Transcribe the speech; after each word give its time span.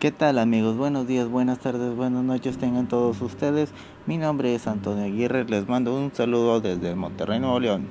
¿Qué 0.00 0.12
tal 0.12 0.38
amigos? 0.38 0.78
Buenos 0.78 1.06
días, 1.06 1.28
buenas 1.28 1.58
tardes, 1.58 1.94
buenas 1.94 2.24
noches 2.24 2.56
tengan 2.56 2.88
todos 2.88 3.20
ustedes. 3.20 3.68
Mi 4.06 4.16
nombre 4.16 4.54
es 4.54 4.66
Antonio 4.66 5.04
Aguirre, 5.04 5.44
les 5.44 5.68
mando 5.68 5.94
un 5.94 6.10
saludo 6.14 6.62
desde 6.62 6.94
Monterrey, 6.94 7.38
Nuevo 7.38 7.60
León. 7.60 7.86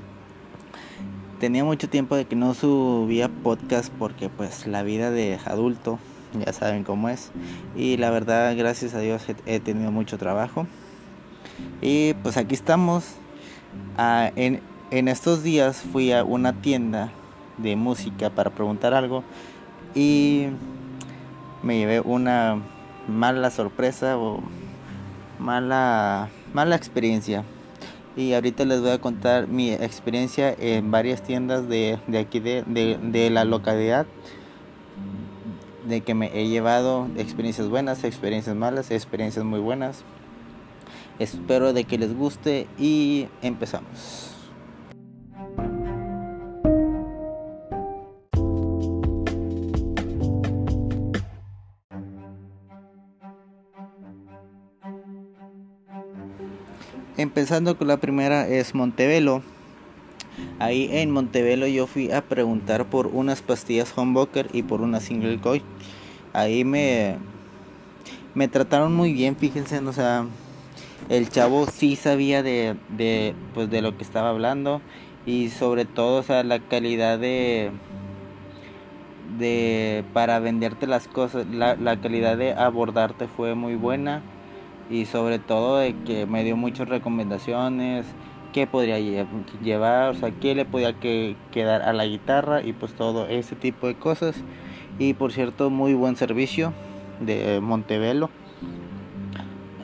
Tenía 1.39 1.63
mucho 1.63 1.87
tiempo 1.87 2.15
de 2.15 2.25
que 2.25 2.35
no 2.35 2.55
subía 2.55 3.29
podcast 3.29 3.93
porque 3.99 4.27
pues 4.27 4.65
la 4.65 4.81
vida 4.81 5.11
de 5.11 5.37
adulto, 5.45 5.99
ya 6.33 6.51
saben 6.51 6.83
cómo 6.83 7.09
es. 7.09 7.29
Y 7.75 7.97
la 7.97 8.09
verdad, 8.09 8.57
gracias 8.57 8.95
a 8.95 9.01
Dios 9.01 9.23
he 9.45 9.59
tenido 9.59 9.91
mucho 9.91 10.17
trabajo. 10.17 10.65
Y 11.79 12.15
pues 12.23 12.37
aquí 12.37 12.55
estamos. 12.55 13.05
Ah, 13.97 14.31
en, 14.35 14.61
en 14.89 15.09
estos 15.09 15.43
días 15.43 15.83
fui 15.93 16.11
a 16.11 16.23
una 16.23 16.53
tienda 16.53 17.11
de 17.59 17.75
música 17.75 18.31
para 18.31 18.49
preguntar 18.49 18.95
algo 18.95 19.23
y 19.93 20.47
me 21.63 21.77
llevé 21.77 21.99
una 22.01 22.61
mala 23.07 23.49
sorpresa 23.49 24.17
o 24.17 24.41
mala, 25.39 26.29
mala 26.53 26.75
experiencia. 26.75 27.43
Y 28.15 28.33
ahorita 28.33 28.65
les 28.65 28.81
voy 28.81 28.91
a 28.91 28.99
contar 28.99 29.47
mi 29.47 29.71
experiencia 29.71 30.53
en 30.57 30.91
varias 30.91 31.23
tiendas 31.23 31.69
de, 31.69 31.99
de 32.07 32.19
aquí 32.19 32.39
de, 32.39 32.63
de, 32.65 32.97
de, 33.01 33.29
la 33.29 33.45
localidad. 33.45 34.05
De 35.87 36.01
que 36.01 36.13
me 36.13 36.37
he 36.37 36.47
llevado 36.47 37.07
experiencias 37.17 37.69
buenas, 37.69 38.03
experiencias 38.03 38.55
malas, 38.55 38.91
experiencias 38.91 39.45
muy 39.45 39.59
buenas. 39.59 40.03
Espero 41.19 41.73
de 41.73 41.83
que 41.83 41.97
les 41.97 42.15
guste 42.15 42.67
y 42.77 43.27
empezamos. 43.41 44.38
Empezando 57.29 57.77
con 57.77 57.87
la 57.87 57.97
primera 57.97 58.47
es 58.47 58.73
Montevelo. 58.73 59.43
Ahí 60.57 60.89
en 60.91 61.11
Montevelo 61.11 61.67
yo 61.67 61.85
fui 61.85 62.11
a 62.11 62.23
preguntar 62.23 62.85
por 62.85 63.05
unas 63.05 63.43
pastillas 63.43 63.95
Humbucker 63.95 64.47
y 64.51 64.63
por 64.63 64.81
una 64.81 64.99
single 64.99 65.39
coil. 65.39 65.61
Ahí 66.33 66.65
me 66.65 67.17
me 68.33 68.47
trataron 68.47 68.95
muy 68.95 69.13
bien, 69.13 69.35
fíjense, 69.35 69.77
o 69.77 69.93
sea, 69.93 70.25
el 71.07 71.29
chavo 71.29 71.67
sí 71.67 71.95
sabía 71.95 72.41
de, 72.41 72.77
de 72.97 73.35
pues 73.53 73.69
de 73.69 73.83
lo 73.83 73.95
que 73.95 74.03
estaba 74.03 74.31
hablando 74.31 74.81
y 75.27 75.49
sobre 75.49 75.85
todo, 75.85 76.21
o 76.21 76.23
sea, 76.23 76.41
la 76.43 76.57
calidad 76.57 77.19
de 77.19 77.69
de 79.37 80.03
para 80.13 80.39
venderte 80.39 80.87
las 80.87 81.07
cosas, 81.07 81.45
la, 81.45 81.75
la 81.75 82.01
calidad 82.01 82.37
de 82.37 82.53
abordarte 82.53 83.27
fue 83.27 83.53
muy 83.53 83.75
buena 83.75 84.23
y 84.89 85.05
sobre 85.05 85.39
todo 85.39 85.77
de 85.77 85.95
que 86.03 86.25
me 86.25 86.43
dio 86.43 86.57
muchas 86.57 86.89
recomendaciones, 86.89 88.05
qué 88.53 88.65
podría 88.65 88.99
llevar, 89.61 90.09
o 90.09 90.13
sea, 90.15 90.31
qué 90.31 90.55
le 90.55 90.65
podía 90.65 90.99
que, 90.99 91.35
quedar 91.51 91.83
a 91.83 91.93
la 91.93 92.05
guitarra 92.05 92.63
y 92.63 92.73
pues 92.73 92.93
todo 92.93 93.27
ese 93.27 93.55
tipo 93.55 93.87
de 93.87 93.95
cosas. 93.95 94.35
Y 94.97 95.13
por 95.13 95.31
cierto, 95.31 95.69
muy 95.69 95.93
buen 95.93 96.15
servicio 96.15 96.73
de 97.19 97.59
Montevelo. 97.61 98.29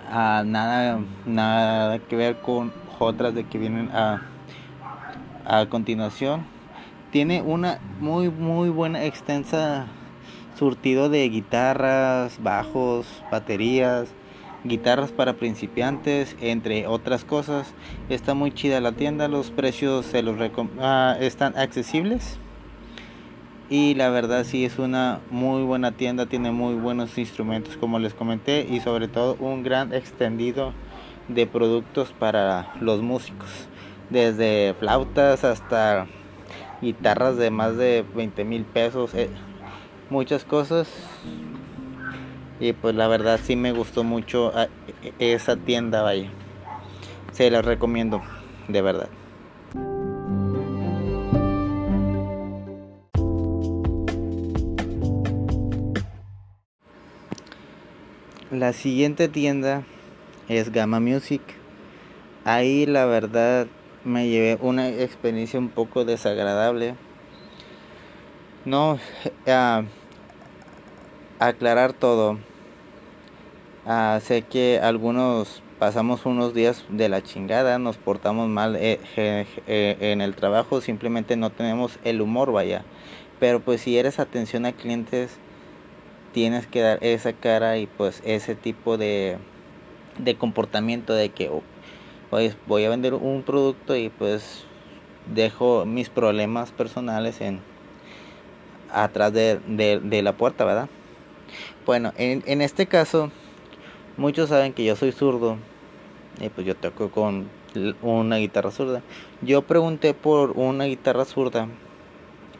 Ah, 0.09 0.43
nada, 0.45 0.99
nada 1.25 1.99
que 1.99 2.15
ver 2.15 2.41
con 2.41 2.73
otras 2.99 3.35
de 3.35 3.43
que 3.45 3.57
vienen 3.57 3.89
a, 3.91 4.23
a 5.45 5.67
continuación. 5.67 6.45
Tiene 7.11 7.41
una 7.41 7.79
muy, 7.99 8.29
muy 8.29 8.69
buena, 8.69 9.05
extensa 9.05 9.87
surtido 10.57 11.09
de 11.09 11.29
guitarras, 11.29 12.41
bajos, 12.41 13.23
baterías 13.31 14.13
guitarras 14.65 15.11
para 15.11 15.33
principiantes, 15.33 16.35
entre 16.41 16.87
otras 16.87 17.23
cosas. 17.23 17.73
Está 18.09 18.33
muy 18.33 18.51
chida 18.51 18.81
la 18.81 18.91
tienda, 18.91 19.27
los 19.27 19.51
precios 19.51 20.05
se 20.05 20.21
los 20.23 20.35
ah, 20.79 21.15
están 21.19 21.57
accesibles. 21.57 22.37
Y 23.69 23.95
la 23.95 24.09
verdad 24.09 24.43
sí 24.43 24.65
es 24.65 24.77
una 24.77 25.21
muy 25.31 25.63
buena 25.63 25.91
tienda, 25.91 26.27
tiene 26.27 26.51
muy 26.51 26.75
buenos 26.75 27.17
instrumentos 27.17 27.77
como 27.77 27.97
les 27.97 28.13
comenté 28.13 28.67
y 28.69 28.79
sobre 28.79 29.07
todo 29.07 29.37
un 29.39 29.63
gran 29.63 29.91
extendido 29.91 30.73
de 31.27 31.47
productos 31.47 32.11
para 32.11 32.73
los 32.79 33.01
músicos. 33.01 33.49
Desde 34.11 34.75
flautas 34.79 35.43
hasta 35.43 36.05
guitarras 36.81 37.37
de 37.37 37.49
más 37.49 37.75
de 37.75 38.05
20 38.15 38.43
mil 38.43 38.65
pesos, 38.65 39.15
eh, 39.15 39.29
muchas 40.11 40.45
cosas 40.45 40.87
y 42.59 42.73
pues 42.73 42.95
la 42.95 43.07
verdad 43.07 43.39
sí 43.43 43.55
me 43.55 43.71
gustó 43.71 44.03
mucho 44.03 44.51
ah, 44.55 44.67
e, 45.19 45.33
esa 45.33 45.55
tienda, 45.55 46.01
vaya. 46.01 46.29
Se 47.31 47.49
la 47.51 47.61
recomiendo, 47.61 48.21
de 48.67 48.81
verdad. 48.81 49.09
La 58.51 58.71
siguiente 58.71 59.27
tienda 59.27 59.83
es 60.47 60.71
Gamma 60.71 61.01
Music. 61.01 61.41
Ahí 62.45 62.85
la 62.85 63.05
verdad 63.05 63.67
me 64.05 64.29
llevé 64.29 64.57
una 64.61 64.87
experiencia 64.87 65.59
un 65.59 65.69
poco 65.69 66.05
desagradable. 66.05 66.95
No, 68.63 68.93
uh, 68.93 69.85
aclarar 71.47 71.93
todo. 71.93 72.37
Ah, 73.85 74.19
sé 74.21 74.41
que 74.41 74.79
algunos 74.81 75.61
pasamos 75.79 76.25
unos 76.25 76.53
días 76.53 76.85
de 76.89 77.09
la 77.09 77.21
chingada, 77.21 77.77
nos 77.77 77.97
portamos 77.97 78.47
mal 78.49 78.75
eh, 78.75 78.99
eh, 79.15 79.97
en 79.99 80.21
el 80.21 80.35
trabajo, 80.35 80.81
simplemente 80.81 81.35
no 81.35 81.51
tenemos 81.51 81.99
el 82.03 82.21
humor, 82.21 82.51
vaya. 82.51 82.83
Pero 83.39 83.59
pues 83.59 83.81
si 83.81 83.97
eres 83.97 84.19
atención 84.19 84.65
a 84.65 84.71
clientes, 84.71 85.37
tienes 86.33 86.65
que 86.67 86.81
dar 86.81 86.97
esa 87.01 87.33
cara 87.33 87.77
y 87.77 87.85
pues 87.85 88.21
ese 88.25 88.55
tipo 88.55 88.97
de, 88.97 89.37
de 90.17 90.35
comportamiento 90.35 91.13
de 91.13 91.29
que 91.29 91.51
pues, 92.29 92.57
voy 92.65 92.85
a 92.85 92.89
vender 92.89 93.13
un 93.13 93.43
producto 93.43 93.95
y 93.95 94.09
pues 94.09 94.63
dejo 95.33 95.85
mis 95.85 96.09
problemas 96.09 96.71
personales 96.71 97.41
en 97.41 97.59
atrás 98.91 99.33
de, 99.33 99.59
de 99.67 100.21
la 100.23 100.33
puerta, 100.33 100.65
¿verdad? 100.65 100.89
Bueno, 101.85 102.13
en, 102.17 102.43
en 102.45 102.61
este 102.61 102.87
caso, 102.87 103.31
muchos 104.17 104.49
saben 104.49 104.73
que 104.73 104.83
yo 104.83 104.95
soy 104.95 105.11
zurdo. 105.11 105.57
Y 106.39 106.49
pues 106.49 106.67
yo 106.67 106.75
toco 106.75 107.09
con 107.11 107.49
una 108.01 108.37
guitarra 108.37 108.71
zurda. 108.71 109.01
Yo 109.41 109.61
pregunté 109.61 110.13
por 110.13 110.51
una 110.51 110.85
guitarra 110.85 111.25
zurda. 111.25 111.67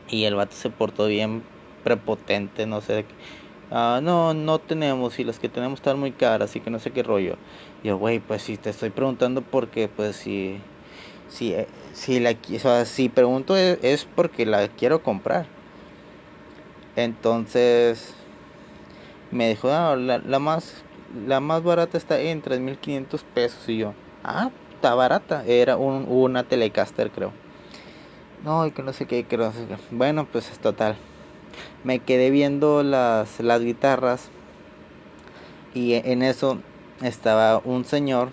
Y 0.10 0.26
el 0.26 0.36
vato 0.36 0.56
se 0.56 0.70
portó 0.70 1.08
bien 1.08 1.44
prepotente, 1.84 2.66
no 2.66 2.82
sé. 2.82 3.06
Ah, 3.72 4.00
no, 4.02 4.34
no 4.34 4.60
tenemos. 4.60 5.20
Y 5.20 5.24
las 5.24 5.40
que 5.40 5.50
tenemos 5.50 5.80
están 5.80 6.00
muy 6.00 6.12
caras. 6.12 6.50
Así 6.52 6.60
que 6.60 6.70
no 6.70 6.80
sé 6.80 6.92
qué 6.92 7.04
rollo. 7.04 7.38
yo, 7.84 7.98
güey, 7.98 8.20
pues 8.20 8.44
si 8.44 8.58
te 8.58 8.70
estoy 8.70 8.92
preguntando 8.92 9.42
porque, 9.42 9.88
pues 9.88 10.16
si. 10.16 10.60
Si, 11.28 11.54
eh, 11.54 11.68
si, 11.94 12.20
la, 12.20 12.32
o 12.32 12.60
sea, 12.60 12.86
si 12.86 13.10
pregunto 13.10 13.58
es, 13.58 13.80
es 13.82 14.06
porque 14.06 14.46
la 14.46 14.68
quiero 14.68 15.02
comprar. 15.02 15.48
Entonces 16.96 18.14
me 19.35 19.50
dijo, 19.50 19.69
ah, 19.69 19.96
la, 19.96 20.40
más 20.40 20.84
la 21.28 21.40
más 21.40 21.63
barata 21.63 21.97
está 21.97 22.19
en 22.19 22.41
3.500 22.41 23.22
pesos. 23.34 23.69
Y 23.69 23.78
yo, 23.78 23.94
ah, 24.23 24.50
está 24.73 24.96
barata. 24.96 25.44
Era 25.46 25.78
un, 25.78 26.06
una 26.07 26.44
Telecaster, 26.44 27.12
creo. 27.12 27.31
No, 28.44 28.66
y 28.66 28.72
que 28.72 28.81
no 28.81 28.94
sé 28.94 29.06
qué, 29.06 29.23
que. 29.25 29.38
Bueno, 29.91 30.26
pues 30.32 30.52
es 30.52 30.59
total. 30.59 30.96
Me 31.84 31.99
quedé 31.99 32.32
viendo 32.32 32.84
las, 32.84 33.40
las 33.40 33.61
guitarras. 33.61 34.29
Y 35.73 35.93
en 35.93 36.23
eso 36.23 36.59
estaba 37.02 37.61
un 37.66 37.84
señor 37.84 38.29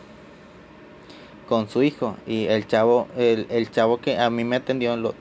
con 1.48 1.68
su 1.68 1.82
hijo. 1.82 2.16
Y 2.26 2.46
el 2.46 2.66
chavo, 2.68 3.08
el, 3.16 3.46
el 3.50 3.70
chavo 3.70 3.98
que 3.98 4.18
a 4.18 4.30
mí 4.30 4.44
me 4.44 4.56
atendió, 4.56 4.96
lo, 4.96 5.14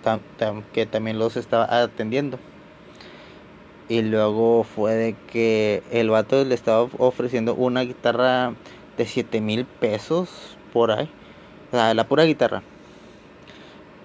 que 0.74 0.86
también 0.86 1.18
los 1.18 1.38
estaba 1.38 1.82
atendiendo. 1.82 2.38
Y 3.92 4.04
luego 4.04 4.64
fue 4.64 4.94
de 4.94 5.16
que 5.34 5.84
el 5.92 6.10
vato 6.10 6.46
le 6.46 6.56
estaba 6.56 6.88
ofreciendo 6.98 7.56
una 7.56 7.82
guitarra 7.82 8.54
de 8.98 9.06
7 9.06 9.42
mil 9.42 9.66
pesos 9.66 10.56
por 10.72 10.92
ahí. 10.92 11.10
O 11.68 11.76
sea, 11.76 11.94
la 11.94 12.08
pura 12.08 12.24
guitarra. 12.24 12.64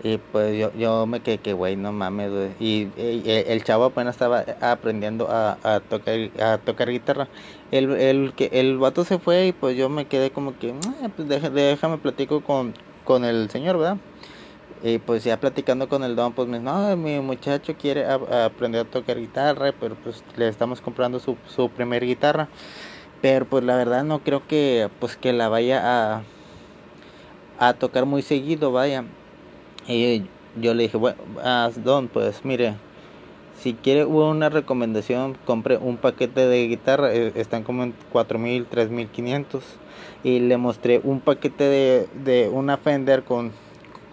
Y 0.02 0.18
pues 0.18 0.58
yo, 0.58 0.72
yo 0.76 1.06
me 1.06 1.20
quedé 1.20 1.38
que, 1.38 1.52
güey, 1.52 1.76
no 1.76 1.92
mames, 1.92 2.32
Y, 2.58 2.88
el 2.96 3.62
chavo 3.62 3.84
apenas 3.84 4.16
estaba 4.16 4.44
aprendiendo 4.60 5.28
a, 5.30 5.80
tocar, 5.88 6.18
a 6.40 6.58
tocar 6.58 6.90
guitarra. 6.90 7.28
El, 7.70 7.92
el, 7.92 8.32
que, 8.34 8.50
el 8.54 8.78
vato 8.78 9.04
se 9.04 9.20
fue 9.20 9.46
y 9.46 9.52
pues 9.52 9.76
yo 9.76 9.88
me 9.88 10.06
quedé 10.06 10.32
como 10.32 10.58
que, 10.58 10.74
ah, 11.00 11.10
pues 11.14 11.28
déjame, 11.28 11.60
déjame 11.60 11.98
platico 11.98 12.40
con, 12.40 12.74
con 13.04 13.24
el 13.24 13.50
señor, 13.50 13.78
¿verdad? 13.78 13.98
Y 14.86 14.98
pues 14.98 15.24
ya 15.24 15.40
platicando 15.40 15.88
con 15.88 16.04
el 16.04 16.14
don, 16.14 16.32
pues 16.32 16.46
me 16.46 16.60
dijo, 16.60 16.70
no, 16.70 16.96
mi 16.96 17.18
muchacho 17.18 17.74
quiere 17.74 18.06
aprender 18.06 18.82
a 18.82 18.88
tocar 18.88 19.18
guitarra, 19.18 19.72
pero 19.80 19.96
pues 19.96 20.22
le 20.36 20.46
estamos 20.46 20.80
comprando 20.80 21.18
su, 21.18 21.36
su 21.48 21.68
primer 21.70 22.06
guitarra. 22.06 22.46
Pero 23.20 23.46
pues 23.46 23.64
la 23.64 23.74
verdad 23.74 24.04
no 24.04 24.20
creo 24.20 24.46
que 24.46 24.88
pues 25.00 25.16
que 25.16 25.32
la 25.32 25.48
vaya 25.48 25.82
a, 25.82 26.22
a 27.58 27.74
tocar 27.74 28.06
muy 28.06 28.22
seguido, 28.22 28.70
vaya. 28.70 29.04
Y 29.88 30.26
yo 30.54 30.72
le 30.72 30.84
dije, 30.84 30.96
bueno, 30.98 31.18
don, 31.82 32.06
pues 32.06 32.44
mire, 32.44 32.76
si 33.58 33.74
quiere 33.74 34.04
una 34.04 34.50
recomendación, 34.50 35.36
compre 35.46 35.78
un 35.78 35.96
paquete 35.96 36.46
de 36.46 36.68
guitarra, 36.68 37.12
eh, 37.12 37.32
están 37.34 37.64
como 37.64 37.82
en 37.82 37.92
4000, 38.12 38.66
3500. 38.66 39.64
Y 40.22 40.38
le 40.38 40.56
mostré 40.58 41.00
un 41.02 41.18
paquete 41.18 41.64
de, 41.64 42.08
de 42.22 42.48
una 42.48 42.76
Fender 42.76 43.24
con, 43.24 43.50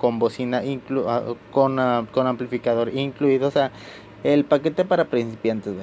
con 0.04 0.20
bocina, 0.20 0.66
inclu, 0.66 1.08
ah, 1.08 1.24
con, 1.50 1.80
ah, 1.80 2.06
con 2.12 2.28
amplificador 2.28 2.94
incluido, 2.94 3.48
o 3.48 3.52
sea, 3.52 3.72
el 4.26 4.44
paquete 4.44 4.84
para 4.84 5.06
principiantes, 5.06 5.74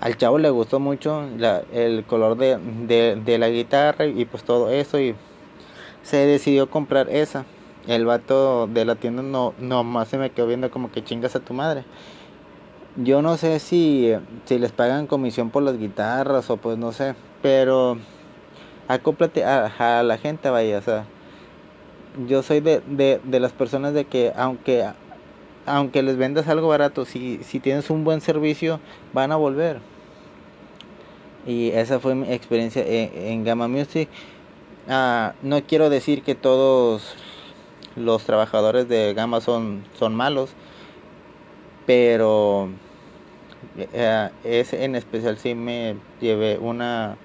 Al 0.00 0.16
chavo 0.16 0.38
le 0.38 0.50
gustó 0.50 0.80
mucho 0.80 1.22
el 1.72 2.04
color 2.06 2.36
de, 2.36 2.58
de 3.24 3.38
la 3.38 3.50
guitarra 3.50 4.06
y 4.06 4.24
pues 4.24 4.42
todo 4.42 4.70
eso 4.70 4.98
y 4.98 5.14
se 6.02 6.26
decidió 6.26 6.68
comprar 6.68 7.08
esa. 7.08 7.44
El 7.86 8.04
vato 8.04 8.66
de 8.66 8.84
la 8.84 8.96
tienda 8.96 9.22
no, 9.22 9.54
no 9.60 9.84
más 9.84 10.08
se 10.08 10.18
me 10.18 10.30
quedó 10.30 10.48
viendo 10.48 10.68
como 10.68 10.90
que 10.90 11.04
chingas 11.04 11.36
a 11.36 11.40
tu 11.40 11.54
madre. 11.54 11.84
Yo 12.96 13.22
no 13.22 13.36
sé 13.36 13.60
si, 13.60 14.12
si 14.44 14.58
les 14.58 14.72
pagan 14.72 15.06
comisión 15.06 15.50
por 15.50 15.62
las 15.62 15.78
guitarras 15.78 16.50
o 16.50 16.56
pues 16.56 16.76
no 16.78 16.90
sé, 16.90 17.14
pero 17.42 17.96
acóplate 18.88 19.44
a, 19.44 19.66
a 20.00 20.02
la 20.02 20.18
gente, 20.18 20.50
vaya, 20.50 20.78
o 20.78 20.82
sea, 20.82 21.04
yo 22.26 22.42
soy 22.42 22.60
de, 22.60 22.80
de, 22.86 23.20
de, 23.24 23.40
las 23.40 23.52
personas 23.52 23.94
de 23.94 24.04
que 24.04 24.32
aunque 24.36 24.86
aunque 25.66 26.02
les 26.02 26.16
vendas 26.16 26.48
algo 26.48 26.68
barato, 26.68 27.04
si, 27.04 27.40
si 27.44 27.60
tienes 27.60 27.90
un 27.90 28.02
buen 28.04 28.20
servicio, 28.20 28.80
van 29.12 29.32
a 29.32 29.36
volver. 29.36 29.80
Y 31.46 31.70
esa 31.70 32.00
fue 32.00 32.14
mi 32.14 32.32
experiencia 32.32 32.82
en, 32.86 33.10
en 33.14 33.44
Gamma 33.44 33.68
Music. 33.68 34.08
Ah, 34.88 35.34
no 35.42 35.62
quiero 35.62 35.90
decir 35.90 36.22
que 36.22 36.34
todos 36.34 37.14
los 37.96 38.24
trabajadores 38.24 38.88
de 38.88 39.12
Gamma 39.14 39.40
son, 39.40 39.84
son 39.98 40.14
malos, 40.14 40.50
pero 41.86 42.70
eh, 43.76 44.30
ese 44.44 44.84
en 44.84 44.94
especial 44.94 45.36
sí 45.38 45.54
me 45.54 45.96
llevé 46.20 46.58
una 46.58 47.16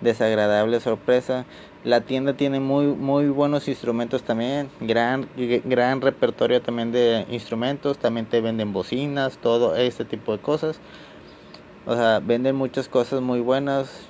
desagradable 0.00 0.80
sorpresa. 0.80 1.44
La 1.82 2.02
tienda 2.02 2.34
tiene 2.34 2.60
muy 2.60 2.86
muy 2.86 3.28
buenos 3.28 3.66
instrumentos 3.66 4.22
también, 4.22 4.68
gran 4.80 5.28
gran 5.64 6.02
repertorio 6.02 6.60
también 6.60 6.92
de 6.92 7.24
instrumentos, 7.30 7.96
también 7.96 8.26
te 8.26 8.42
venden 8.42 8.74
bocinas, 8.74 9.38
todo 9.38 9.74
este 9.76 10.04
tipo 10.04 10.32
de 10.32 10.42
cosas. 10.42 10.78
O 11.86 11.94
sea, 11.94 12.20
venden 12.20 12.56
muchas 12.56 12.88
cosas 12.88 13.22
muy 13.22 13.40
buenas 13.40 14.06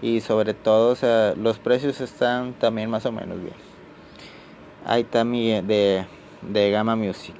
y 0.00 0.20
sobre 0.20 0.54
todo, 0.54 0.92
o 0.92 0.94
sea, 0.94 1.34
los 1.34 1.58
precios 1.58 2.00
están 2.00 2.52
también 2.54 2.88
más 2.88 3.04
o 3.04 3.10
menos 3.10 3.40
bien. 3.40 3.56
Ahí 4.86 5.02
está 5.02 5.24
mi 5.24 5.60
de, 5.60 6.06
de 6.42 6.70
Gamma 6.70 6.94
Music. 6.94 7.34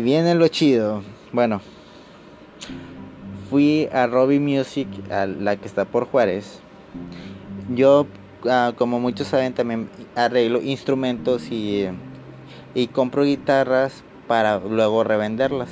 Viene 0.00 0.34
lo 0.34 0.48
chido. 0.48 1.02
Bueno, 1.32 1.60
fui 3.50 3.88
a 3.92 4.06
Robbie 4.06 4.40
Music, 4.40 4.88
a 5.10 5.26
la 5.26 5.56
que 5.56 5.66
está 5.66 5.84
por 5.84 6.06
Juárez. 6.06 6.60
Yo, 7.74 8.06
ah, 8.48 8.72
como 8.76 9.00
muchos 9.00 9.28
saben, 9.28 9.54
también 9.54 9.88
arreglo 10.14 10.60
instrumentos 10.62 11.50
y 11.50 11.88
y 12.74 12.86
compro 12.88 13.24
guitarras 13.24 14.04
para 14.26 14.58
luego 14.58 15.04
revenderlas. 15.04 15.68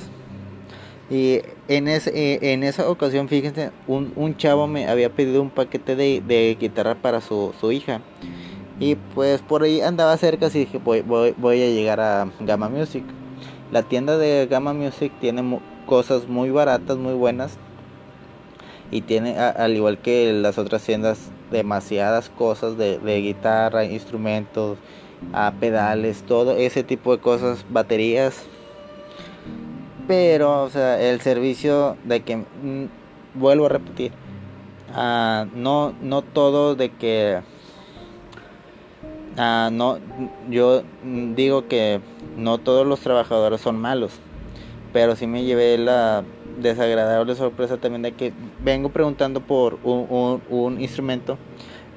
Y 1.09 1.39
en, 1.69 1.87
ese, 1.87 2.11
eh, 2.13 2.53
en 2.53 2.63
esa 2.63 2.89
ocasión, 2.89 3.29
fíjense, 3.29 3.71
un, 3.87 4.11
un, 4.17 4.35
chavo 4.35 4.67
me 4.67 4.89
había 4.89 5.09
pedido 5.09 5.41
un 5.41 5.49
paquete 5.49 5.95
de, 5.95 6.21
de 6.25 6.57
guitarra 6.59 6.95
para 6.95 7.21
su, 7.21 7.53
su, 7.61 7.71
hija. 7.71 8.01
Y 8.79 8.95
pues 9.15 9.41
por 9.41 9.63
ahí 9.63 9.79
andaba 9.79 10.17
cerca, 10.17 10.47
así 10.47 10.59
dije, 10.59 10.79
voy, 10.79 11.01
voy 11.01 11.61
a 11.63 11.69
llegar 11.69 12.01
a 12.01 12.29
Gamma 12.41 12.67
Music. 12.67 13.03
La 13.71 13.83
tienda 13.83 14.17
de 14.17 14.47
Gamma 14.49 14.73
Music 14.73 15.11
tiene 15.19 15.59
cosas 15.85 16.27
muy 16.27 16.51
baratas, 16.51 16.97
muy 16.97 17.13
buenas. 17.13 17.57
Y 18.91 19.01
tiene, 19.01 19.37
al 19.37 19.75
igual 19.75 19.97
que 19.97 20.31
las 20.31 20.57
otras 20.57 20.83
tiendas, 20.83 21.31
demasiadas 21.51 22.29
cosas 22.29 22.77
de, 22.77 22.99
guitarra, 23.21 23.83
instrumentos, 23.83 24.77
pedales, 25.59 26.23
todo 26.23 26.55
ese 26.55 26.83
tipo 26.83 27.15
de 27.15 27.21
cosas, 27.21 27.65
baterías. 27.69 28.45
Pero, 30.07 30.63
o 30.63 30.69
sea, 30.69 31.01
el 31.01 31.19
servicio 31.19 31.97
de 32.05 32.21
que, 32.21 32.37
mm, 32.37 32.85
vuelvo 33.33 33.65
a 33.65 33.69
repetir, 33.69 34.13
uh, 34.95 35.45
no, 35.53 35.93
no 36.01 36.21
todo 36.21 36.75
de 36.75 36.89
que, 36.89 37.41
uh, 39.37 39.71
no, 39.71 39.99
yo 40.49 40.83
digo 41.35 41.67
que 41.67 42.01
no 42.37 42.57
todos 42.57 42.85
los 42.85 42.99
trabajadores 42.99 43.61
son 43.61 43.79
malos, 43.79 44.13
pero 44.93 45.15
sí 45.15 45.27
me 45.27 45.43
llevé 45.43 45.77
la 45.77 46.23
desagradable 46.59 47.35
sorpresa 47.35 47.77
también 47.77 48.01
de 48.01 48.13
que 48.13 48.33
vengo 48.63 48.89
preguntando 48.89 49.41
por 49.41 49.77
un, 49.83 50.41
un, 50.49 50.81
instrumento 50.81 51.37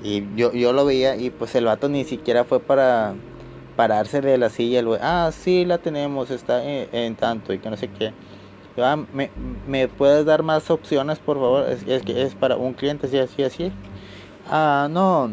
y 0.03 0.25
yo, 0.37 0.53
yo 0.53 0.73
lo 0.73 0.85
veía 0.85 1.17
y 1.17 1.31
pues 1.31 1.55
el 1.55 1.65
vato 1.65 1.89
ni 1.89 2.05
siquiera 2.05 2.45
fue 2.45 2.61
para 2.61 3.15
pararse 3.77 4.21
de 4.21 4.37
la 4.37 4.51
silla. 4.51 4.83
Ah, 5.01 5.31
sí, 5.33 5.65
la 5.65 5.79
tenemos, 5.79 6.31
está 6.31 6.63
en, 6.65 7.17
tanto 7.17 7.53
y 7.53 7.59
que 7.59 7.71
no 7.71 7.77
sé 7.77 7.89
qué. 7.89 8.13
Ah, 8.77 8.97
¿me, 9.13 9.31
¿me, 9.67 9.89
puedes 9.89 10.25
dar 10.25 10.43
más 10.43 10.71
opciones, 10.71 11.19
por 11.19 11.37
favor? 11.39 11.69
Es, 11.69 11.87
es 11.87 12.03
que 12.03 12.23
es 12.23 12.35
para 12.35 12.57
un 12.57 12.75
cliente, 12.75 13.07
así, 13.07 13.19
así, 13.19 13.43
así. 13.43 13.73
Ah, 14.51 14.89
no. 14.91 15.31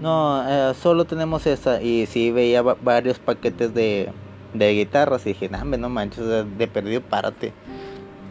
No, 0.00 0.44
eh, 0.46 0.74
solo 0.74 1.04
tenemos 1.04 1.46
esa. 1.46 1.80
Y 1.80 2.06
sí 2.06 2.30
veía 2.30 2.62
varios 2.62 3.18
paquetes 3.18 3.74
de, 3.74 4.10
de 4.54 4.72
guitarras 4.72 5.26
y 5.26 5.30
dije, 5.30 5.48
no, 5.48 5.64
no 5.64 5.88
manches, 5.88 6.24
de 6.26 6.66
perdido, 6.66 7.00
párate. 7.00 7.52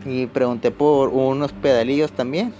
Y 0.05 0.27
pregunté 0.27 0.71
por 0.71 1.09
unos 1.09 1.51
pedalillos 1.53 2.11
también. 2.11 2.53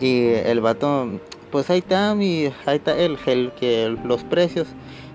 Y 0.00 0.28
el 0.28 0.60
vato, 0.60 1.08
pues 1.50 1.68
ahí 1.70 1.78
está, 1.78 2.14
mi, 2.14 2.46
ahí 2.66 2.76
está 2.76 2.96
el 2.96 3.18
gel, 3.18 3.52
que 3.58 3.96
los 4.04 4.24
precios. 4.24 4.68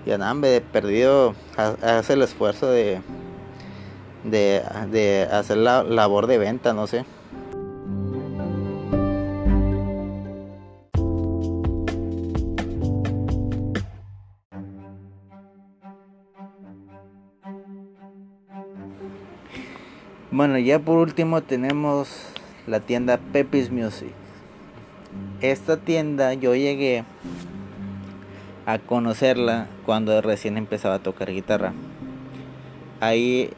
Y 0.04 0.10
de 0.10 0.60
perdido, 0.60 1.34
hace 1.56 2.14
el 2.14 2.22
esfuerzo 2.22 2.66
de, 2.66 3.00
de, 4.24 4.62
de 4.90 5.28
hacer 5.30 5.58
la 5.58 5.84
labor 5.84 6.26
de 6.26 6.38
venta, 6.38 6.72
no 6.72 6.86
sé. 6.86 7.04
Bueno, 20.32 20.58
ya 20.58 20.80
por 20.80 20.98
último 20.98 21.42
tenemos 21.42 22.08
la 22.66 22.80
tienda 22.80 23.18
Pepis 23.32 23.70
Music 23.70 24.12
esta 25.42 25.76
tienda 25.76 26.34
yo 26.34 26.54
llegué 26.54 27.04
a 28.64 28.78
conocerla 28.78 29.66
cuando 29.84 30.20
recién 30.22 30.56
empezaba 30.56 30.96
a 30.96 30.98
tocar 31.00 31.32
guitarra. 31.32 31.72
Ahí 33.00 33.50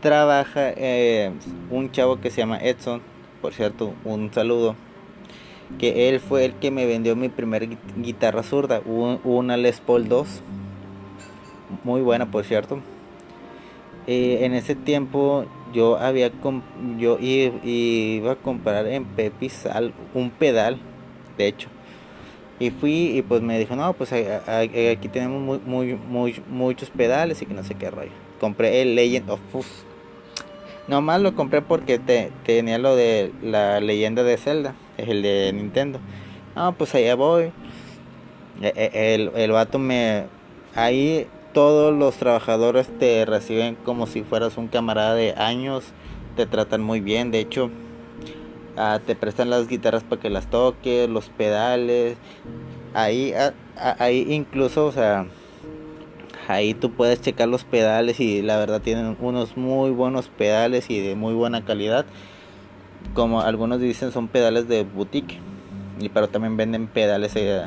trabaja 0.00 0.70
eh, 0.76 1.30
un 1.70 1.92
chavo 1.92 2.20
que 2.20 2.30
se 2.30 2.38
llama 2.38 2.58
Edson, 2.58 3.00
por 3.40 3.54
cierto, 3.54 3.94
un 4.04 4.32
saludo. 4.32 4.74
Que 5.78 6.08
él 6.08 6.20
fue 6.20 6.44
el 6.44 6.54
que 6.54 6.70
me 6.70 6.84
vendió 6.84 7.16
mi 7.16 7.28
primera 7.28 7.66
guitarra 7.96 8.42
zurda, 8.42 8.80
una 8.84 9.56
Les 9.56 9.80
Paul 9.80 10.08
2, 10.08 10.42
muy 11.84 12.02
buena 12.02 12.30
por 12.30 12.44
cierto. 12.44 12.80
Eh, 14.06 14.40
en 14.42 14.52
ese 14.52 14.74
tiempo 14.74 15.46
yo 15.74 15.98
había 15.98 16.30
yo 16.98 17.18
iba 17.20 18.32
a 18.32 18.36
comprar 18.36 18.86
en 18.86 19.04
Pepisal 19.04 19.92
un 20.14 20.30
pedal, 20.30 20.78
de 21.36 21.48
hecho. 21.48 21.68
Y 22.60 22.70
fui 22.70 23.18
y 23.18 23.22
pues 23.22 23.42
me 23.42 23.58
dijo, 23.58 23.74
no, 23.74 23.92
pues 23.92 24.12
aquí 24.12 25.08
tenemos 25.08 25.60
muy, 25.66 25.96
muy, 25.96 26.42
muchos 26.48 26.88
pedales 26.88 27.42
y 27.42 27.46
que 27.46 27.54
no 27.54 27.64
sé 27.64 27.74
qué 27.74 27.90
rollo. 27.90 28.12
Compré 28.40 28.80
el 28.80 28.94
Legend 28.94 29.28
of 29.28 29.40
Fuzz. 29.50 29.84
Nomás 30.86 31.20
lo 31.20 31.34
compré 31.34 31.62
porque 31.62 31.98
te, 31.98 32.30
tenía 32.44 32.78
lo 32.78 32.94
de 32.94 33.32
la 33.42 33.80
leyenda 33.80 34.22
de 34.22 34.36
Zelda, 34.36 34.74
es 34.98 35.08
el 35.08 35.22
de 35.22 35.52
Nintendo. 35.52 35.98
No, 36.54 36.72
pues 36.72 36.94
allá 36.94 37.16
voy. 37.16 37.52
E, 38.62 38.72
e, 38.76 39.14
el, 39.14 39.32
el 39.34 39.50
vato 39.50 39.78
me... 39.78 40.26
Ahí 40.76 41.26
todos 41.54 41.94
los 41.94 42.16
trabajadores 42.16 42.88
te 42.98 43.24
reciben 43.24 43.76
como 43.76 44.06
si 44.06 44.22
fueras 44.22 44.58
un 44.58 44.66
camarada 44.66 45.14
de 45.14 45.32
años, 45.34 45.84
te 46.36 46.46
tratan 46.46 46.82
muy 46.82 47.00
bien. 47.00 47.30
De 47.30 47.38
hecho, 47.38 47.70
ah, 48.76 49.00
te 49.06 49.14
prestan 49.14 49.48
las 49.48 49.68
guitarras 49.68 50.02
para 50.02 50.20
que 50.20 50.28
las 50.28 50.50
toques, 50.50 51.08
los 51.08 51.30
pedales. 51.30 52.16
Ahí, 52.92 53.32
ah, 53.32 53.54
ah, 53.78 53.96
ahí 54.00 54.26
incluso, 54.28 54.84
o 54.86 54.92
sea, 54.92 55.26
ahí 56.48 56.74
tú 56.74 56.90
puedes 56.90 57.20
checar 57.22 57.48
los 57.48 57.64
pedales 57.64 58.18
y 58.18 58.42
la 58.42 58.58
verdad 58.58 58.82
tienen 58.82 59.16
unos 59.20 59.56
muy 59.56 59.90
buenos 59.92 60.28
pedales 60.28 60.90
y 60.90 61.00
de 61.00 61.14
muy 61.14 61.34
buena 61.34 61.64
calidad. 61.64 62.04
Como 63.14 63.42
algunos 63.42 63.80
dicen 63.80 64.10
son 64.10 64.26
pedales 64.26 64.66
de 64.66 64.82
boutique. 64.82 65.38
Y 66.00 66.08
pero 66.08 66.28
también 66.28 66.56
venden 66.56 66.88
pedales 66.88 67.36
eh, 67.36 67.62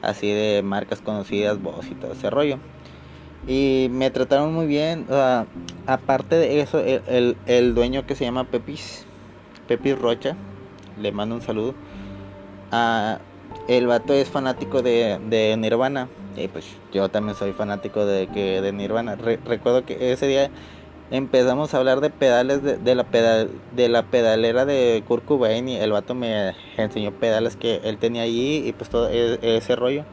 así 0.00 0.30
de 0.30 0.62
marcas 0.62 1.00
conocidas, 1.00 1.60
Boss 1.60 1.86
y 1.90 1.94
todo 1.96 2.12
ese 2.12 2.30
rollo. 2.30 2.58
Y 3.46 3.88
me 3.90 4.10
trataron 4.10 4.52
muy 4.52 4.66
bien. 4.66 5.06
aparte 5.86 6.36
de 6.36 6.60
eso, 6.60 6.78
el, 6.78 7.36
el, 7.46 7.74
dueño 7.74 8.06
que 8.06 8.14
se 8.14 8.24
llama 8.24 8.44
Pepis, 8.44 9.04
Pepis 9.66 9.98
Rocha, 9.98 10.36
le 11.00 11.12
mando 11.12 11.34
un 11.34 11.42
saludo. 11.42 11.74
el 13.68 13.86
vato 13.86 14.12
es 14.12 14.28
fanático 14.28 14.82
de, 14.82 15.18
de 15.28 15.56
Nirvana. 15.56 16.08
Y 16.36 16.48
pues 16.48 16.64
yo 16.92 17.08
también 17.10 17.36
soy 17.36 17.52
fanático 17.52 18.06
de, 18.06 18.28
que, 18.28 18.60
de 18.60 18.72
Nirvana. 18.72 19.16
recuerdo 19.16 19.84
que 19.84 20.12
ese 20.12 20.26
día 20.26 20.50
empezamos 21.10 21.74
a 21.74 21.78
hablar 21.78 22.00
de 22.00 22.08
pedales 22.08 22.62
de, 22.62 22.94
la 22.94 23.04
de 23.76 23.88
la 23.90 24.02
pedalera 24.04 24.64
de 24.64 25.04
Kurt 25.06 25.26
Cobain 25.26 25.68
y 25.68 25.76
el 25.76 25.92
vato 25.92 26.14
me 26.14 26.54
enseñó 26.78 27.12
pedales 27.12 27.56
que 27.56 27.82
él 27.84 27.98
tenía 27.98 28.22
allí 28.22 28.66
y 28.66 28.72
pues 28.72 28.88
todo 28.88 29.10
e, 29.10 29.38
ese 29.42 29.76
rollo. 29.76 30.04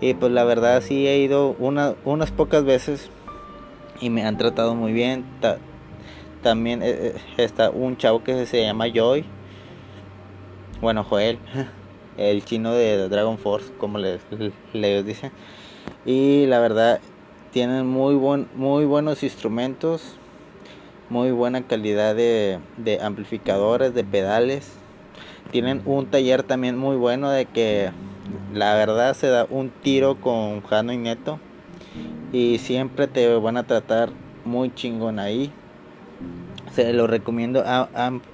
Y 0.00 0.14
pues 0.14 0.30
la 0.32 0.44
verdad 0.44 0.80
sí 0.80 1.08
he 1.08 1.18
ido 1.18 1.56
una, 1.58 1.94
unas 2.04 2.30
pocas 2.30 2.64
veces 2.64 3.10
y 4.00 4.10
me 4.10 4.24
han 4.24 4.38
tratado 4.38 4.74
muy 4.74 4.92
bien. 4.92 5.24
también 6.42 6.82
eh, 6.82 7.14
eh, 7.14 7.14
está 7.38 7.70
un 7.70 7.96
chavo 7.96 8.22
que 8.22 8.46
se 8.46 8.62
llama 8.62 8.86
Joy. 8.88 9.24
Bueno, 10.80 11.02
Joel. 11.04 11.38
El 12.16 12.44
chino 12.44 12.72
de 12.72 13.08
Dragon 13.08 13.38
Force, 13.38 13.72
como 13.78 13.98
les, 13.98 14.20
les 14.72 15.06
dicen. 15.06 15.30
Y 16.04 16.46
la 16.46 16.58
verdad 16.58 17.00
tienen 17.52 17.86
muy, 17.86 18.14
buen, 18.14 18.48
muy 18.54 18.84
buenos 18.84 19.22
instrumentos. 19.22 20.14
Muy 21.10 21.30
buena 21.30 21.62
calidad 21.62 22.14
de, 22.14 22.58
de 22.76 23.00
amplificadores, 23.00 23.94
de 23.94 24.04
pedales. 24.04 24.72
Tienen 25.50 25.80
un 25.86 26.06
taller 26.06 26.42
también 26.42 26.76
muy 26.76 26.96
bueno 26.96 27.30
de 27.30 27.46
que 27.46 27.90
la 28.54 28.74
verdad 28.74 29.14
se 29.14 29.28
da 29.28 29.46
un 29.48 29.70
tiro 29.70 30.20
con 30.20 30.62
Jano 30.62 30.92
y 30.92 30.96
Neto. 30.96 31.38
Y 32.32 32.58
siempre 32.58 33.06
te 33.06 33.34
van 33.36 33.56
a 33.56 33.66
tratar 33.66 34.10
muy 34.44 34.74
chingón 34.74 35.18
ahí. 35.18 35.50
Se 36.72 36.92
lo 36.92 37.06
recomiendo 37.06 37.64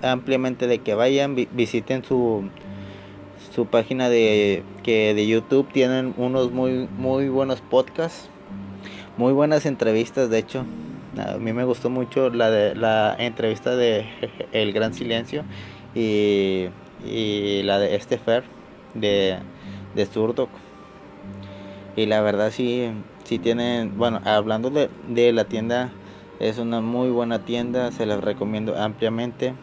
ampliamente 0.02 0.66
de 0.66 0.78
que 0.78 0.94
vayan, 0.94 1.34
visiten 1.52 2.04
su, 2.04 2.48
su 3.54 3.66
página 3.66 4.08
de, 4.08 4.62
que 4.82 5.14
de 5.14 5.26
YouTube. 5.26 5.68
Tienen 5.72 6.14
unos 6.16 6.50
muy, 6.50 6.88
muy 6.96 7.28
buenos 7.28 7.60
podcasts. 7.60 8.28
Muy 9.16 9.32
buenas 9.32 9.64
entrevistas, 9.66 10.28
de 10.28 10.38
hecho. 10.38 10.64
A 11.16 11.38
mí 11.38 11.52
me 11.52 11.64
gustó 11.64 11.90
mucho 11.90 12.30
la 12.30 12.74
la 12.74 13.14
entrevista 13.16 13.76
de 13.76 14.06
El 14.52 14.72
Gran 14.72 14.92
Silencio 14.92 15.44
y, 15.94 16.66
y 17.06 17.62
la 17.62 17.78
de 17.78 17.94
este 17.94 18.18
Fer 18.18 18.42
de 18.94 19.38
de 19.94 20.06
zurdo. 20.06 20.48
Y 21.96 22.06
la 22.06 22.20
verdad 22.20 22.50
sí, 22.50 22.90
sí 23.24 23.38
tienen, 23.38 23.96
bueno, 23.96 24.20
hablando 24.24 24.70
de, 24.70 24.90
de 25.08 25.32
la 25.32 25.44
tienda, 25.44 25.92
es 26.40 26.58
una 26.58 26.80
muy 26.80 27.10
buena 27.10 27.44
tienda, 27.44 27.92
se 27.92 28.06
las 28.06 28.22
recomiendo 28.22 28.76
ampliamente. 28.76 29.54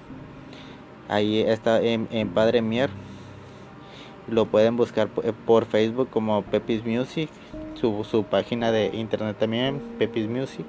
Ahí 1.09 1.39
está 1.39 1.81
en, 1.81 2.07
Padre 2.29 2.61
Mier. 2.61 2.89
Lo 4.29 4.45
pueden 4.45 4.77
buscar 4.77 5.09
por 5.09 5.65
Facebook 5.65 6.09
como 6.09 6.41
Pepis 6.43 6.85
Music, 6.85 7.29
su, 7.73 8.05
su 8.05 8.23
página 8.23 8.71
de 8.71 8.91
internet 8.93 9.35
también, 9.37 9.81
Pepis 9.99 10.29
Music. 10.29 10.65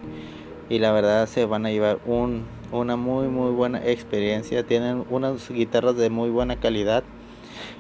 Y 0.69 0.81
la 0.81 0.91
verdad 0.91 1.29
se 1.29 1.45
van 1.45 1.67
a 1.67 1.71
llevar 1.71 2.01
un, 2.07 2.45
una 2.73 2.97
muy 2.97 3.29
muy 3.29 3.53
buena 3.53 3.79
experiencia. 3.87 4.67
Tienen 4.67 5.05
unas 5.11 5.49
guitarras 5.49 5.97
de 5.97 6.11
muy 6.11 6.31
buena 6.31 6.57
calidad 6.57 7.05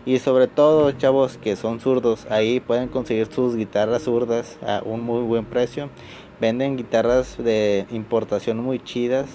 y 0.04 0.18
sobre 0.18 0.48
todo, 0.48 0.90
chavos 0.92 1.38
que 1.38 1.54
son 1.54 1.78
zurdos, 1.78 2.26
ahí 2.28 2.58
pueden 2.58 2.88
conseguir 2.88 3.28
sus 3.32 3.54
guitarras 3.54 4.02
zurdas 4.02 4.58
a 4.66 4.82
un 4.84 5.02
muy 5.02 5.22
buen 5.22 5.44
precio. 5.44 5.90
Venden 6.40 6.76
guitarras 6.76 7.36
de 7.38 7.86
importación 7.92 8.58
muy 8.58 8.80
chidas. 8.80 9.26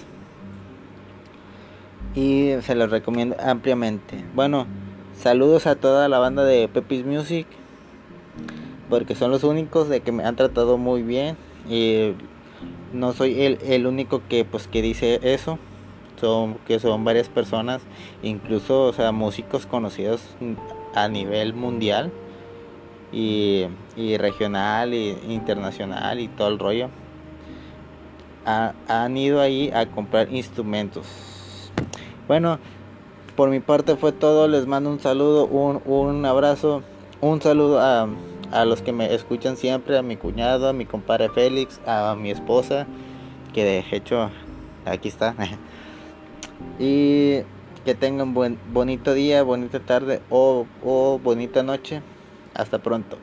Y 2.14 2.52
se 2.62 2.74
los 2.74 2.90
recomiendo 2.90 3.34
ampliamente. 3.40 4.22
Bueno, 4.34 4.66
saludos 5.18 5.66
a 5.66 5.74
toda 5.74 6.06
la 6.08 6.18
banda 6.18 6.44
de 6.44 6.68
Pepis 6.68 7.06
Music. 7.06 7.46
Porque 8.90 9.14
son 9.14 9.30
los 9.30 9.44
únicos 9.44 9.88
de 9.88 10.00
que 10.00 10.12
me 10.12 10.24
han 10.24 10.36
tratado 10.36 10.76
muy 10.76 11.02
bien. 11.02 11.38
Y 11.66 12.12
no 12.92 13.14
soy 13.14 13.40
el, 13.42 13.58
el 13.62 13.86
único 13.86 14.20
que 14.28 14.44
pues 14.44 14.66
que 14.68 14.82
dice 14.82 15.18
eso 15.22 15.58
que 16.66 16.78
son 16.78 17.04
varias 17.04 17.28
personas, 17.28 17.82
incluso 18.22 18.84
o 18.84 18.92
sea, 18.92 19.12
músicos 19.12 19.66
conocidos 19.66 20.22
a 20.94 21.08
nivel 21.08 21.54
mundial 21.54 22.10
y, 23.12 23.66
regional 24.18 24.92
e 24.92 25.18
internacional 25.28 26.20
y 26.20 26.28
todo 26.28 26.48
el 26.48 26.58
rollo. 26.58 26.90
han 28.44 29.16
ido 29.16 29.40
ahí 29.40 29.70
a 29.74 29.86
comprar 29.86 30.32
instrumentos. 30.32 31.06
Bueno, 32.26 32.58
por 33.36 33.50
mi 33.50 33.60
parte 33.60 33.96
fue 33.96 34.12
todo. 34.12 34.48
Les 34.48 34.66
mando 34.66 34.90
un 34.90 35.00
saludo, 35.00 35.46
un, 35.46 35.80
un 35.86 36.26
abrazo, 36.26 36.82
un 37.20 37.40
saludo 37.40 37.80
a, 37.80 38.08
a 38.52 38.64
los 38.64 38.82
que 38.82 38.92
me 38.92 39.14
escuchan 39.14 39.56
siempre, 39.56 39.96
a 39.98 40.02
mi 40.02 40.16
cuñado, 40.16 40.68
a 40.68 40.72
mi 40.72 40.86
compadre 40.86 41.28
Félix, 41.28 41.80
a 41.86 42.14
mi 42.14 42.30
esposa, 42.30 42.86
que 43.52 43.64
de 43.64 43.84
hecho 43.92 44.30
aquí 44.84 45.08
está. 45.08 45.34
Y 46.78 47.42
que 47.84 47.94
tengan 47.94 48.34
buen 48.34 48.58
bonito 48.72 49.14
día, 49.14 49.42
bonita 49.42 49.80
tarde 49.80 50.22
o, 50.28 50.66
o 50.80 51.18
bonita 51.18 51.62
noche. 51.62 52.02
Hasta 52.54 52.78
pronto. 52.82 53.18